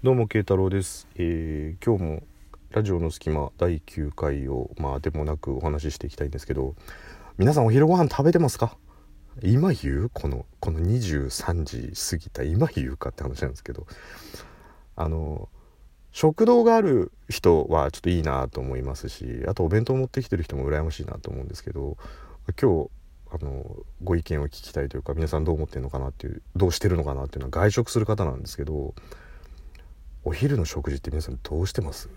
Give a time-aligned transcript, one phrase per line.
[0.00, 2.22] どうも慶太郎です、えー今日も
[2.70, 6.76] ラジオの隙間第9回をまあでもなくお話ししていきたいんですけど
[7.36, 8.76] 皆さんお昼ご飯食べてますか？
[9.42, 10.10] 今言う？
[10.14, 12.42] このこの23時過ぎた。
[12.44, 13.88] 今言うかって話なんですけど。
[14.94, 15.48] あの
[16.12, 21.96] 食堂がある人はちょっといいなと思いますしあとお弁当持ってきてる人も羨ましいなと思うんですけど
[22.60, 22.90] 今日
[23.32, 28.94] あのご意見を聞きたいというか皆さんどう思ってるのかなっていうどうしてるのかなっていうのは外食する方なんですけど
[30.28, 32.10] お昼の食事って皆さんどうしてます？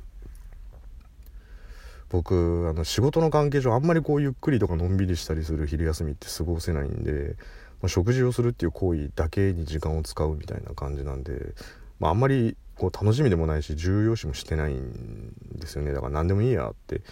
[2.10, 7.38] 僕あの仕事の関係上あんまりこうゆっくりとかのんびりしたりする昼休みって過ごせないんで、
[7.82, 11.54] まあ、食事をするっていう行為だけに時間を使うみたいな感じなんで、
[12.02, 15.94] まあ、あんまりこう楽しみでもないし重要視もしてないんですよね。
[15.94, 17.04] だから何でもいいやって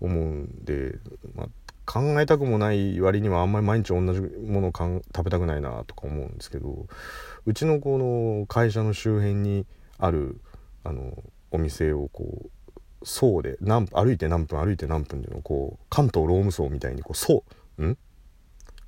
[0.00, 1.00] 思うんで、
[1.34, 1.48] まあ、
[1.84, 6.86] 考えたくもない割にはあんまり毎日同じものをかん食べたくないなとか思うんですけど
[7.44, 9.66] うちのこの会社の周辺に
[9.98, 10.40] ある
[10.84, 11.12] あの
[11.50, 12.50] お店をこ
[13.02, 17.44] う層で何歩いて何分歩いて何分っていうのをこう関東ローム層みたいにこう層
[17.82, 17.96] ん？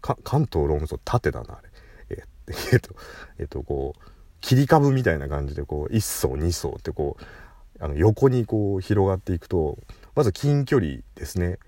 [0.01, 1.69] か関東ローム層縦だなあれ。
[2.17, 2.23] え
[2.73, 2.95] えっと
[3.39, 4.01] えっとこう
[4.41, 9.79] 切り株みたいな感じでこう1層2層ってこうあの横にこう広がっていくと
[10.15, 11.59] まず近距離ですね、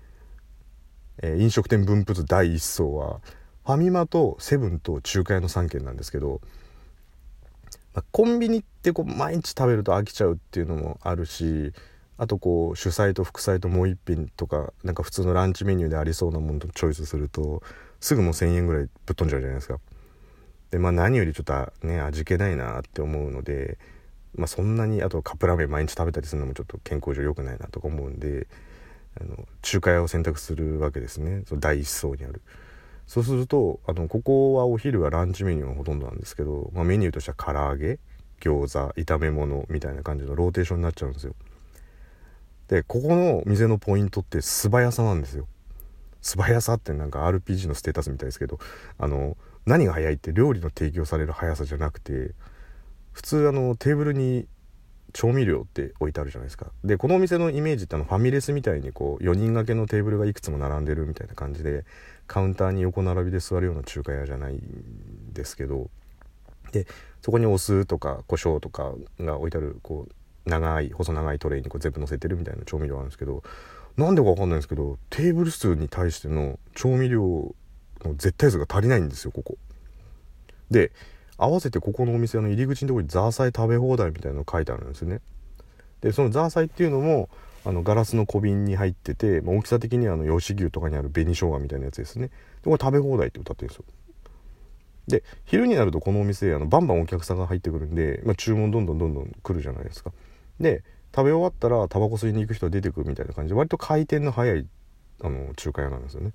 [1.21, 3.19] えー飲食店分布図第1層は
[3.65, 6.41] ファミマとセブンと中華屋の3軒なんですけど
[7.93, 11.73] まあコンビニってこう毎日食べると飽きちゃうっていうのもあるし
[12.17, 17.63] あとこう主菜と副菜ともう一品とかなんか普通のランチメニューでありそうなものとチョイスすると
[18.01, 19.79] すぐもう1,000円ぐらいぶっ飛んじゃうじゃないですか。
[20.71, 23.77] でまあ何よりちょっとね味気ないなって思うので、
[24.35, 28.47] まあ、そんなにあとカップラーメン毎日食べたりするのもちょっと健康上良くないなとか思うんで
[29.19, 32.41] あの中華屋を選択するわけですねその第一層にある。
[33.09, 37.97] そうするとあのここはお昼はランチメニューがほとんどなんですけど、まあ、メニューとしては唐揚げ
[38.39, 41.33] 餃子炒め物みたいな感じのローテーションになっちゃうんですよ。
[42.67, 45.47] でここの店のポイントって素早さなんですよ。
[46.21, 48.59] 素早さってなんか RPG のステータスみたいですけど
[48.99, 49.35] あの
[49.65, 52.35] 何が早いって料理の提供される速さじゃなくて
[53.11, 54.45] 普通あのテーブルに
[55.13, 61.85] 調味料って置いてあるじゃないですかでこのお店のイメージってあのファミレスみたいにこう4人掛けのテーブルがいくつも並んでるみたいな感じで
[62.27, 65.89] カウンターに横並びで座るような中華屋じゃないんですけど
[66.71, 66.87] で
[67.21, 73.43] そこにお酢とか胡椒とかが置いてあるこう長い細長いトレイにこう全部乗せてるみたいな調味料あるんですけど
[73.97, 77.53] なんでかわかんないんですけどテーブル数に対しての調味料
[78.03, 79.57] の絶対数が足りないんですよここ。
[80.71, 80.91] で
[81.39, 85.21] 合わせてここのお店の入り口のとこにザーサイ食べ放題みたいなの書いてあるんですよね。
[86.01, 87.29] でそのザーサイっていうのも
[87.65, 92.27] あのガラスの小瓶に入ってて、まあ大きさ的にはあの吉牛とかにある紅生姜みたいなやつですね。
[92.27, 92.33] で
[92.65, 93.85] これ食べ放題って歌ってるんですよ。
[95.07, 100.11] で昼になるとこのお店あのバンバンお客さんが入ってくるんで、まあ、注文どんどんどんどん来るじゃないですか。
[100.59, 100.83] で
[101.15, 104.67] 食べ終わったらタバコ吸いに行く人が出てくるみたいな感じで割と回転の早い
[105.21, 106.33] あの中華屋なんですよね。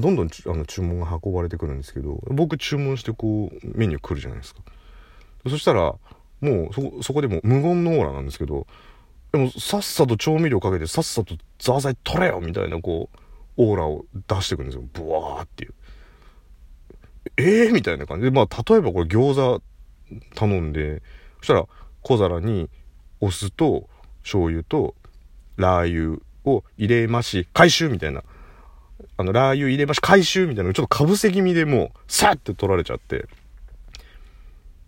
[0.00, 4.62] どんどんあの注文が運ばれてくるんですけど僕注文してこうメニュー来るじゃないですか。
[5.48, 5.94] そしたら
[6.40, 8.66] もうそこそこでも無言のオーラなんですけど
[9.32, 13.18] でもさっさと調味料かけてさっさとザーサイ取れよみたいなこう
[13.56, 15.74] オーラを出してくるんですよブワーっていう。
[17.36, 19.62] えー、みたいな感じでまあ例えばこれ餃子
[20.34, 21.02] 頼んで
[21.38, 21.66] そしたら
[22.02, 22.68] 小皿に
[23.20, 23.88] お酢と
[24.22, 24.94] 醤油と
[25.56, 28.22] ラー油を入れまし回収みたいな
[29.16, 33.26] あのラー油入れまし回収みたいなのちょっとかぶせ気味でもうさって取られちゃって。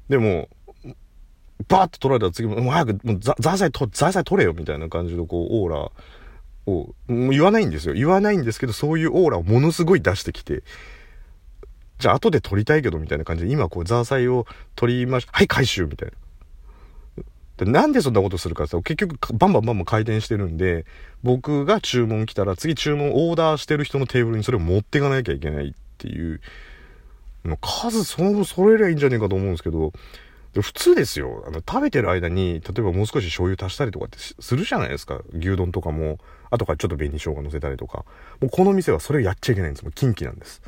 [0.08, 0.48] でも
[1.68, 5.90] バーって取られたら次ももう早くもうザザーサイとザーサイ取れよみたいな感じのこうオーラを
[6.66, 7.94] もう言わないんですよ。
[7.94, 10.62] 言わないんですけどそういうオーラをものすごい出してきて。
[11.98, 16.14] じゃあ後で撮りたいけどみたいな感じで今こうザーサイを取りましはい回収みたいな。
[17.56, 20.84] でなんでそんなことするかって結局バンバンバンバン回転してるんで
[21.22, 26.40] 僕が注文来たら次注文オーダーしてる人のテーブルにそれを持っていかなきゃいけないっていう
[27.60, 29.92] 数その分それりゃいいんじゃねえかと思うんですけど
[30.62, 31.42] 普通ですよ。
[31.48, 35.20] あの食べてる間に例えばもう少し醤油足したりとかってするじゃないですか。
[35.32, 36.18] 牛丼とかも
[36.50, 38.04] 後からちょっと紅生姜乗せたりとか。
[38.40, 39.82] もうこの店はそれをやっちゃいけないんです。
[39.82, 40.62] もう禁忌なんです。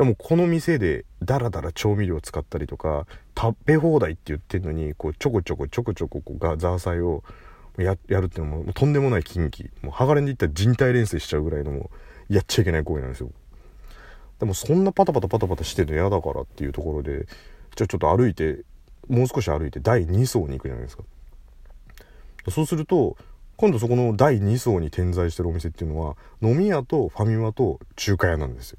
[0.00, 3.06] でもこの店でダラダラ調味料使ったりとか
[3.38, 7.22] 食べ放題って言ってんのにこうちょこちょこちょこちょここがザーサイを
[7.76, 9.64] やるっていうのもとんでもない禁忌。
[9.82, 11.90] もう剥がれにいったら人体錬成しちゃうぐらいのも
[12.30, 13.30] やっちゃいけない行為なんですよ。
[14.38, 17.26] でもそんなパタパタパタパタしてるの嫌だからっていうところで
[17.76, 18.60] じゃあちょっと歩いて
[19.06, 21.02] もう少し歩いて第2層に行くじゃないですか。
[22.48, 23.18] そうすると
[23.58, 28.78] 今度そこの第2層に点在してるお店っていうのは飲み屋とファミマと中華屋なんですよ。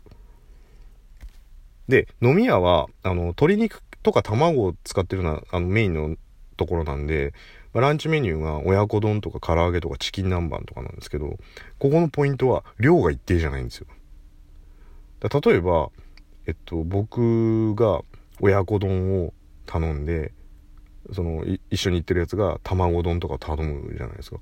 [1.91, 6.15] で飲み屋はあの鶏肉とか卵を使ってるようなあのメインの
[6.57, 7.33] ところなんで、
[7.73, 11.37] まあ、ランチメニューが親子丼とか唐揚げとかチキン南蛮とかなんですけど、
[11.79, 13.87] ここのポイントは量が一定じゃないんですよ。
[15.21, 15.89] 例えば、
[16.47, 18.01] えっと、僕が
[18.39, 19.33] 親子丼を
[19.65, 20.33] 頼んで、
[21.13, 24.37] その、一緒に行ってるやつが卵丼とか頼むじゃないですか。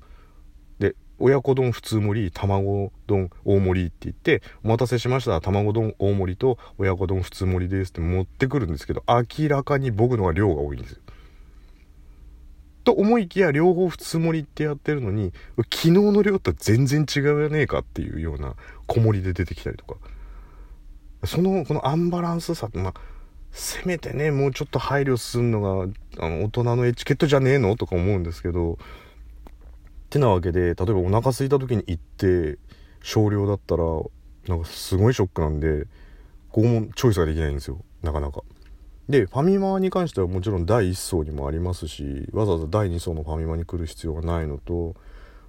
[1.20, 10.98] 親子丼普通盛り、卵丼大盛りって言って、お待たせしました、卵丼大盛りと親子丼普通盛りですって持ってくるんですけど、明らかに僕のが量が多いんですよ。
[12.84, 18.54] と思いきや両方普通盛りってやってるのに昨日の量と全然違うよねえかっていうような
[18.86, 19.96] 小盛りで出てきたりとか
[21.26, 22.94] そのこのアンバランスさってまあ
[23.52, 28.78] せめてねもうちょっと配慮するのがあの大人のエチケットじゃねえのとか思うんですけど
[30.10, 32.58] てなわけで例えばお腹空いた時に行って
[33.02, 33.84] 少量だったら
[34.48, 35.86] なんかすごいショックなんで
[36.50, 37.78] ここもチョイスができないんですよ。
[38.02, 38.42] なかなか。
[39.08, 44.94] でファミマに関してはもちろん第1層にもありますしわざわざ第2層のファミマに来る必要がないのと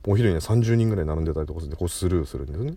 [0.07, 2.73] お昼には30人ぐらい並んでたりとかするんでこうスルーするんですね。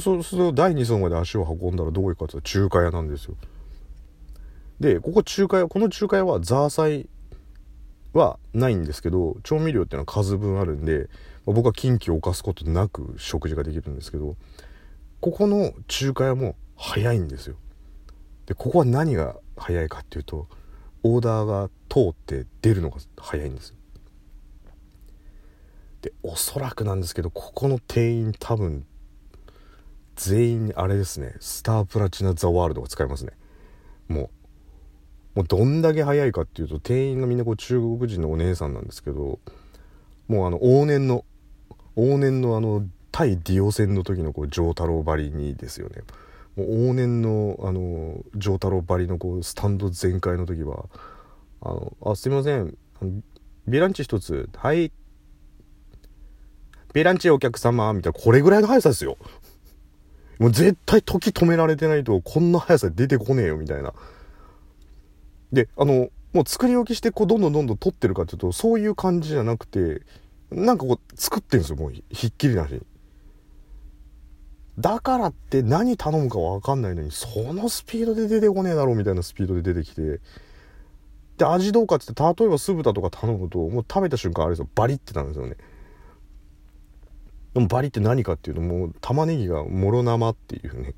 [0.00, 3.36] そうすると第2層まで足を運んだらどこ行くかっていうと中華屋なんですよ。
[4.80, 7.08] でここ中華屋この中華屋はザーサイ
[8.12, 11.08] はないんですけど調味料っていうのは数分あるんで、
[11.46, 14.36] まあ、僕は近畿を犯すことなく食事ができるんですけど
[15.20, 17.56] ここの中華屋も早いんですよ。
[18.46, 20.48] でここは何が早いかっていうと
[21.04, 23.74] オーダーが通って出るのが早いんです
[26.00, 28.84] でおそらくなんですけどここの店員多分
[30.16, 33.32] 全員あれですねスタープラチナ・ザ・ワールドが使いますね。
[34.08, 34.30] もう
[35.34, 39.38] もうどんだけ早いかっていうと店員がみんなこう中国人のお姉さんなんですけど
[40.28, 41.24] もうあの往年の
[41.96, 46.02] 往年のあの対ディオ戦の時のこう丈太郎ばりにですよね。
[46.56, 50.86] もう往年のあの丈太郎ばりのこうスタンド全開の時は
[51.60, 52.74] 「あのあすいません。
[53.68, 54.48] ビランチ一つ。
[54.56, 54.92] はい。
[56.94, 58.18] ビランチお客様」みたいな。
[58.18, 59.18] これぐらいの速さですよ。
[60.38, 63.92] もう絶対時止められてないとこんな速さで出てこねえよみたいな。
[65.52, 70.02] であのもう作り置きしてこうどんどんどんどん撮ってるかっていうとそういう感じじゃなくて
[70.50, 72.80] なんかこう作ってるんですよもうひっきりなしに。
[74.78, 80.20] だからって何頼むか分かんないのにそのスピードで出てこねえだろうみたいなスピードで出てきて
[81.36, 85.56] で味どうかってって例えば酢豚とか頼むともう食べた瞬間あれですよバリってなんですよね。
[87.52, 90.94] でもバリって何かっていうともう玉ねぎがもろ生っていうね。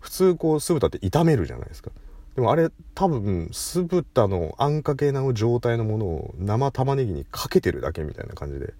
[0.00, 1.90] 普通こう酢豚って炒めるじゃないですか。
[2.34, 8.74] でもあれ多分酢豚のあんかけな状態のものを生玉ねぎにかけてるだけみたいな感じで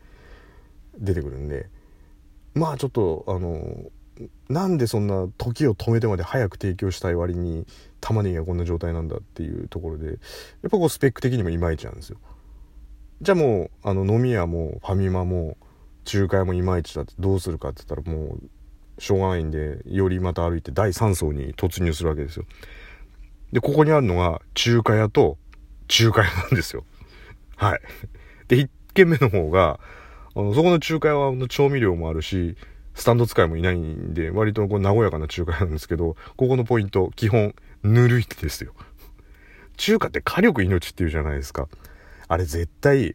[0.99, 1.69] 出てくるんで
[2.55, 3.63] まあちょっとあの
[4.49, 7.67] なんでそんな時を止めてまで早く提供したい割に
[8.01, 10.17] 玉ねぎがこんな状態なんだっていうところでやっ
[10.71, 12.19] ぱこうスペック的にもいまいちなんですよ。
[13.23, 15.57] じゃあもうあの飲み屋もファミマも
[16.13, 22.45] 仲介もいまいちだってどうするかって言ったらもうしょうがないんでよりまた歩いて第3層に突入するわけですよ。
[23.55, 25.39] でここにあるのが中華屋と
[25.89, 26.85] 中華屋なんですよ
[27.57, 27.81] はい
[28.49, 29.81] で1軒目の方が
[30.37, 32.57] あの、そこの中華屋は調味料もあるし、
[32.95, 38.73] スタンド使いもいないんで、割とこう和やかな中華屋なんですけど、ここのポイント、基本、ぬるいですよ。
[39.77, 41.69] 中華って火力命っていうじゃないですか。
[42.27, 43.15] あれ絶対、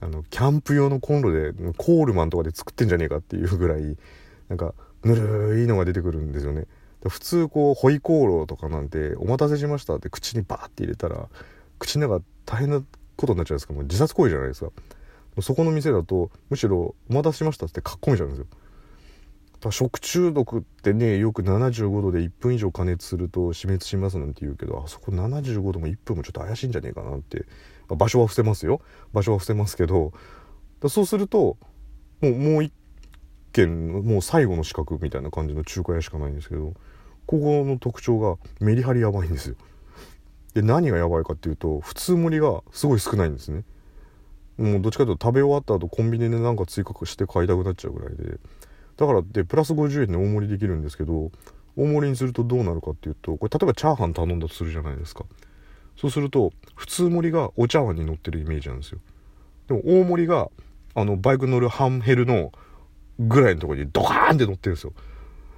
[0.00, 3.96] あの、キャンプ用のコンロで、コールマンとかで作ってんじゃねえかっていうぐらい、
[4.48, 6.66] なんか、ぬるいのが出てくるんですよね。
[7.08, 11.28] 普通こう、ホイコーローとかなんて、お待たせしましたって口にバーって入れたら、
[11.78, 12.82] 口の中大変な
[13.16, 13.72] ことになっちゃうんですか。
[13.72, 14.70] もう自殺行為じゃないですか。
[15.40, 27.44] そこの店だとむしろ「お待たせしました」ってかっこいいじゃうんですよ食中毒ってねよく75度で1分以上加熱すると死滅しますなんて言うけどあそこ75度も1分もちょっと怪しいんじゃねえかなって
[27.88, 28.80] 場所は伏せますよ
[29.12, 30.12] 場所は伏せますけど
[30.88, 31.58] そうすると
[32.22, 32.72] もうもう一
[33.52, 36.72] 軒もう最後の資格みたいな感じの中華屋しかないんですけど
[37.30, 39.54] ここの特徴がメリハリやばいんですよ。
[40.52, 43.62] で何がやばいかっていうと普通盛りがすごい少ないんですね。
[44.58, 48.40] もうどっちかというと食べ終わった後コンビニでなんか追加して買いたくなっちゃうぐらいで。
[48.96, 51.30] だからでプラス50円で大盛りできるんですけど
[51.76, 55.24] 大盛りにするとどうなるかっていうとこれ例えばチャーハン頼んだとするじゃないですか。
[55.96, 58.98] そうすると普通盛りがお茶碗に乗ってるイメージなんですよ。
[59.68, 60.50] でも大盛りが
[60.96, 62.50] あのバイク乗るハンヘルの
[63.20, 64.92] ぐらいのとこにドカーンって乗ってるんですよ。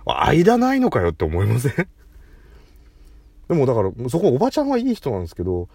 [0.07, 1.73] 間ないのかよって思いません？
[3.49, 5.69] でもだからそこおばちゃんはいい人なんですけど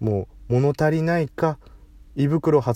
[0.00, 1.58] もう物足りないか
[2.16, 2.72] 胃袋破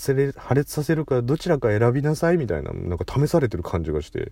[0.53, 4.31] 裂させるかどちらか選びなさいみたいななんか試されてる感じがして。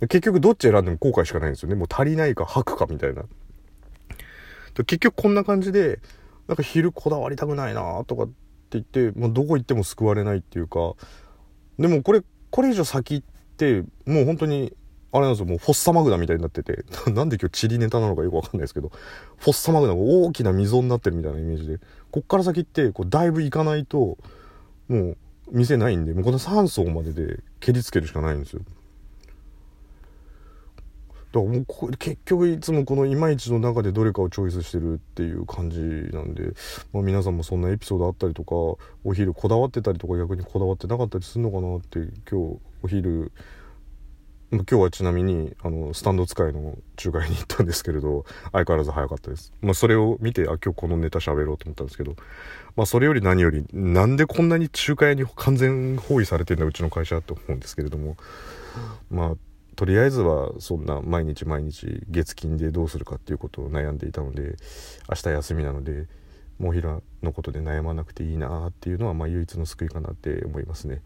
[0.00, 1.76] 結局どっち選んでも後悔しかないんですよね。
[1.76, 3.22] もう足りないか吐くかみたいな。
[4.74, 6.00] 結局こんな感じで
[6.48, 8.32] なんか昼こだわりたくないなとかって
[8.72, 10.94] 言って、まあ、どこ行っても救われないっていうか。
[11.78, 13.22] でもこれこれ以上先っ
[13.56, 14.74] てもう本当に
[15.14, 18.90] あれなんですよもうフォッサマグナみたいになってて なんで今日チリネタなのかよくわかんないですけど
[19.38, 21.78] フォッサマグナが大きな溝になってるみたいなイメージで
[22.10, 24.18] こっから先ってこうだいぶ行かないと
[24.88, 25.16] もう
[25.52, 28.62] 店ないんでもうこの3層までで蹴りつけるしかないんですよ。
[31.32, 36.54] だからもうこ結局いつもこのいまいちの中でどれかをチョイスしてるっていう感じなんで、
[36.92, 38.54] まあ、皆さんもそんなエピソードあったりとか
[39.04, 43.32] お昼こだわってたりとか逆にこだわってなかったりするのかなって今日お昼
[44.50, 52.14] 今日はちなみにあのスタンド使いの仲介に行ったんですけれど相変わらず早かったです、まあ、それを見てあ今日このネタ喋ろうと思ったんですけど、
[52.76, 58.16] まあ、それより何よりなんでこんなに仲介に完全包囲されてんだうちの会社って思うんですけれども
[59.10, 59.34] まあ
[59.76, 64.56] とりあえずはそんな毎日毎日月金でどうするかっていうことを悩んでいたので
[65.08, 66.06] 明日休みなので
[66.58, 71.02] もうひらのことで悩まなくていいなっていうのはまあ唯一の救いかなって思いますね。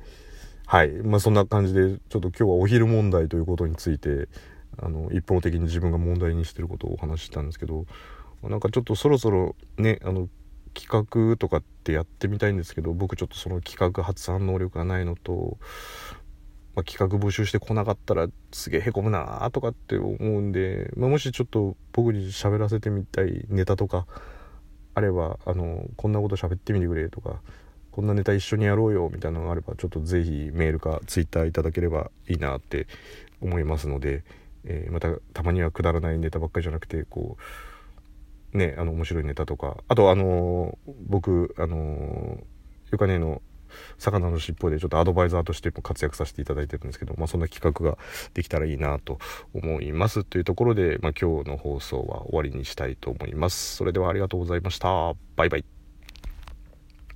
[0.71, 0.91] はい。
[0.91, 4.29] まあ、そんな感じでちょっと今日はお昼問題ということについて
[4.77, 7.87] あの一方的に自分が問題にしてることをお話ししたんですけど
[8.43, 10.29] なんかちょっとそろそろねあの
[10.75, 15.57] 企画とかってやってみたいんですけど僕ちょっとその企画発案能力がないのと
[16.77, 24.07] まあ、企画募集してこなかったらすげえへこむなとかって思うんで、まあ、もしちょっと僕に喋らせてみたいネタとか
[24.95, 27.41] あればあのこんなこと喋ってみてくれとか
[27.99, 32.87] こんなネタ一緒にやろうよみたいなのがあればちょっと是非メールか Twitter いただければいいなって
[33.41, 34.23] 思いますので、
[34.63, 37.37] えー、またたまにはくだらないネタばっかりじゃなくてこ
[38.55, 42.41] うねあの面白いネタとかあとあのー、僕あのー、
[42.93, 43.43] ゆかねの
[43.99, 47.99] 魚の尻尾でちょっとアドバイザーとしても活躍させていただいてるんですけど、まあ、そんな企画が
[48.33, 49.19] できたらいいなと
[49.53, 50.23] 思います。
[50.23, 53.75] というところで、まあ、今日の放送は終わりにしたいと思います。
[53.75, 55.15] それではありがとうございました。
[55.35, 55.78] バイバイ。